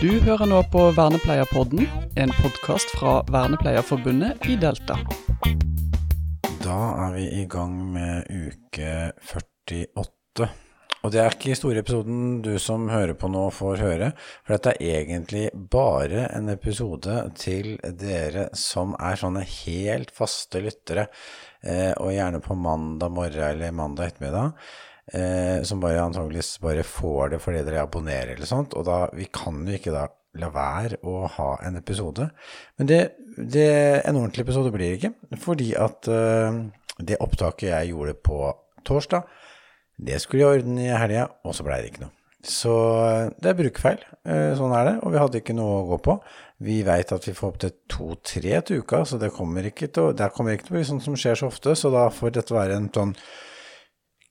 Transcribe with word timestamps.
Du 0.00 0.08
hører 0.24 0.48
nå 0.48 0.62
på 0.72 0.80
Vernepleierpodden, 0.96 1.82
en 2.16 2.30
podkast 2.38 2.88
fra 2.96 3.18
Vernepleierforbundet 3.28 4.46
i 4.48 4.54
Delta. 4.56 4.96
Da 6.62 6.78
er 7.04 7.12
vi 7.18 7.26
i 7.42 7.44
gang 7.44 7.74
med 7.92 8.30
uke 8.32 9.10
48. 9.20 10.48
Og 11.04 11.12
det 11.12 11.20
er 11.20 11.36
ikke 11.36 11.58
store 11.58 11.84
episoden 11.84 12.40
du 12.40 12.54
som 12.56 12.88
hører 12.88 13.12
på 13.12 13.28
nå 13.28 13.44
får 13.52 13.84
høre, 13.84 14.10
for 14.40 14.56
dette 14.56 14.78
er 14.80 15.02
egentlig 15.02 15.50
bare 15.52 16.30
en 16.32 16.48
episode 16.48 17.20
til 17.36 17.74
dere 17.92 18.48
som 18.56 18.96
er 18.96 19.20
sånne 19.20 19.44
helt 19.44 20.16
faste 20.16 20.64
lyttere, 20.64 21.10
eh, 21.60 21.92
og 22.00 22.16
gjerne 22.16 22.40
på 22.40 22.56
mandag 22.56 23.12
morgen 23.20 23.50
eller 23.52 23.76
mandag 23.76 24.14
ettermiddag 24.14 24.56
eh, 25.16 25.60
som 25.66 25.82
bare 25.82 26.02
antageligvis 26.02 26.56
bare 26.62 26.86
får 26.86 27.34
det 27.34 27.42
fordi 27.42 27.64
dere 27.66 27.84
abonnerer 27.84 28.34
eller 28.36 28.48
sånt, 28.48 28.76
og 28.78 28.86
da, 28.88 29.02
vi 29.16 29.28
kan 29.32 29.62
jo 29.66 29.76
ikke 29.76 29.94
da 29.94 30.06
la 30.38 30.50
være 30.54 31.00
å 31.06 31.24
ha 31.38 31.50
en 31.66 31.78
episode. 31.80 32.28
Men 32.78 32.90
det, 32.90 33.00
det 33.36 33.70
en 34.04 34.20
ordentlig 34.20 34.46
episode 34.46 34.70
blir 34.74 34.92
det 34.92 35.00
ikke, 35.00 35.38
fordi 35.42 35.72
at 35.78 36.10
eh, 36.10 36.62
det 37.00 37.20
opptaket 37.24 37.70
jeg 37.72 37.92
gjorde 37.92 38.16
på 38.20 38.40
torsdag, 38.86 39.26
det 40.00 40.20
skulle 40.22 40.46
i 40.46 40.48
orden 40.48 40.78
i 40.80 40.88
helga, 40.88 41.26
og 41.44 41.56
så 41.56 41.66
blei 41.66 41.82
det 41.82 41.92
ikke 41.92 42.06
noe. 42.06 42.14
Så 42.46 42.72
eh, 43.04 43.26
det 43.42 43.50
er 43.50 43.58
brukfeil, 43.58 44.06
eh, 44.24 44.52
sånn 44.56 44.72
er 44.76 44.86
det, 44.88 44.94
og 45.04 45.12
vi 45.12 45.20
hadde 45.20 45.42
ikke 45.42 45.56
noe 45.56 45.82
å 45.82 45.88
gå 45.90 46.00
på. 46.06 46.16
Vi 46.64 46.80
veit 46.86 47.12
at 47.12 47.26
vi 47.28 47.36
får 47.36 47.54
opptil 47.54 47.74
to-tre 47.90 48.62
til 48.64 48.84
uka, 48.84 49.02
så 49.08 49.18
det 49.20 49.32
kommer 49.34 49.66
ikke 49.68 49.90
til 49.90 50.08
å, 50.10 50.16
det 50.16 50.30
kommer 50.36 50.56
ikke 50.56 50.68
til 50.68 50.76
å 50.76 50.78
bli 50.78 50.88
sånn 50.88 51.04
som 51.04 51.18
skjer 51.18 51.40
så 51.40 51.50
ofte, 51.50 51.76
så 51.76 51.92
da 51.92 52.08
får 52.12 52.36
dette 52.38 52.56
være 52.56 52.78
en 52.80 52.90
sånn 52.94 53.14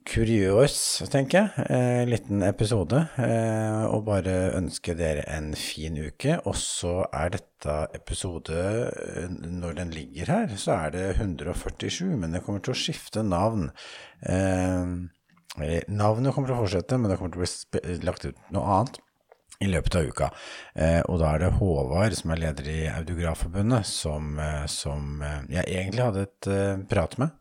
kuriøs, 0.09 0.75
tenker 1.13 1.37
jeg, 1.37 1.65
eh, 1.69 2.03
liten 2.09 2.41
episode, 2.45 3.03
eh, 3.21 3.83
og 3.85 4.05
bare 4.07 4.55
ønske 4.57 4.95
dere 4.97 5.25
en 5.29 5.51
fin 5.53 5.97
uke. 5.97 6.39
Og 6.49 6.55
så 6.57 7.03
er 7.13 7.35
dette 7.35 7.75
episode, 7.93 8.57
eh, 8.89 9.27
når 9.29 9.77
den 9.77 9.93
ligger 9.93 10.33
her, 10.33 10.55
så 10.57 10.87
er 10.87 10.95
det 10.95 11.05
147, 11.19 12.17
men 12.17 12.33
det 12.33 12.43
kommer 12.43 12.61
til 12.61 12.73
å 12.73 12.81
skifte 12.81 13.23
navn. 13.23 13.69
Eh, 14.25 14.85
navnet 15.89 16.33
kommer 16.33 16.47
til 16.47 16.57
å 16.57 16.63
fortsette, 16.63 16.97
men 16.97 17.11
det 17.11 17.19
kommer 17.19 17.33
til 17.33 17.43
å 17.43 17.47
bli 17.71 17.99
lagt 18.05 18.25
ut 18.25 18.35
noe 18.51 18.65
annet 18.79 18.99
i 19.59 19.67
løpet 19.67 19.95
av 19.95 20.07
uka. 20.07 20.29
Eh, 20.75 21.01
og 21.01 21.19
da 21.21 21.33
er 21.33 21.43
det 21.43 21.51
Håvard, 21.59 22.15
som 22.15 22.33
er 22.33 22.41
leder 22.45 22.69
i 22.71 22.79
Audiografforbundet, 22.91 23.87
som, 23.87 24.31
eh, 24.39 24.65
som 24.71 25.21
eh, 25.25 25.41
jeg 25.57 25.67
egentlig 25.67 26.05
hadde 26.05 26.25
et 26.27 26.49
prat 26.89 27.17
med 27.19 27.35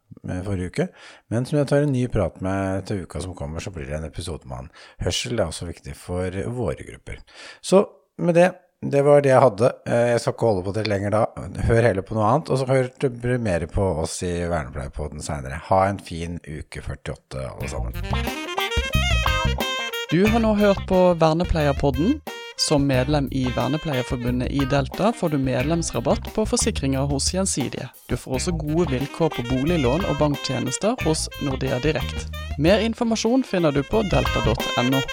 forrige 0.44 0.72
uke, 0.72 0.88
men 1.30 1.46
som 1.46 1.60
jeg 1.60 1.68
tar 1.70 1.84
en 1.84 1.92
ny 1.94 2.06
prat 2.10 2.40
med 2.44 2.88
til 2.88 3.04
uka 3.06 3.22
som 3.22 3.36
kommer, 3.38 3.62
så 3.62 3.70
blir 3.70 3.86
det 3.86 4.00
en 4.00 4.08
episode 4.08 4.48
med 4.48 4.64
han. 4.64 4.72
Hørsel 5.04 5.38
er 5.38 5.46
også 5.46 5.68
viktig 5.68 5.94
for 5.96 6.34
våre 6.56 6.88
grupper. 6.88 7.22
Så 7.62 7.84
med 8.18 8.34
det, 8.34 8.50
det 8.82 9.04
var 9.06 9.22
det 9.22 9.30
jeg 9.30 9.44
hadde. 9.44 9.70
Jeg 9.86 10.20
skal 10.22 10.34
ikke 10.34 10.50
holde 10.50 10.66
på 10.66 10.74
det 10.74 10.86
lenger 10.90 11.14
da. 11.14 11.22
Hør 11.70 11.86
heller 11.86 12.06
på 12.06 12.18
noe 12.18 12.28
annet, 12.32 12.50
og 12.50 12.60
så 12.60 12.68
hør 12.68 13.38
mer 13.46 13.66
på 13.70 13.88
oss 14.02 14.18
i 14.26 14.34
Vernepleierpodden 14.50 15.22
seinere. 15.22 15.62
Ha 15.70 15.80
en 15.86 16.02
fin 16.02 16.42
uke 16.42 16.82
48, 16.82 17.46
alle 17.54 17.72
sammen. 17.72 18.47
Du 20.10 20.26
har 20.26 20.40
nå 20.40 20.54
hørt 20.54 20.86
på 20.88 21.14
Vernepleierpodden. 21.14 22.20
Som 22.56 22.86
medlem 22.86 23.28
i 23.30 23.42
Vernepleierforbundet 23.56 24.48
i 24.50 24.58
Delta 24.70 25.12
får 25.12 25.28
du 25.28 25.38
medlemsrabatt 25.38 26.32
på 26.34 26.46
forsikringer 26.48 27.04
hos 27.10 27.28
Gjensidige. 27.34 27.90
Du 28.08 28.16
får 28.16 28.38
også 28.38 28.56
gode 28.56 28.88
vilkår 28.90 29.36
på 29.36 29.44
boliglån 29.50 30.08
og 30.08 30.16
banktjenester 30.18 30.96
hos 31.04 31.28
Nordea 31.44 31.78
Direkt. 31.84 32.30
Mer 32.58 32.80
informasjon 32.88 33.44
finner 33.44 33.70
du 33.70 33.82
på 33.84 34.00
delta.no. 34.08 35.04